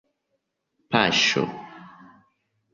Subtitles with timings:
[0.89, 1.45] paŝo